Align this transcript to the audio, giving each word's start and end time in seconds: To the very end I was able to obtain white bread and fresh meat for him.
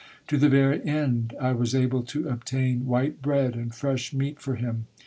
To 0.29 0.37
the 0.37 0.49
very 0.49 0.83
end 0.83 1.35
I 1.39 1.51
was 1.51 1.75
able 1.75 2.01
to 2.05 2.27
obtain 2.27 2.87
white 2.87 3.21
bread 3.21 3.53
and 3.53 3.71
fresh 3.71 4.13
meat 4.13 4.39
for 4.39 4.55
him. 4.55 4.87